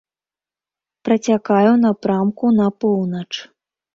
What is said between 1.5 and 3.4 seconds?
ў напрамку на поўнач.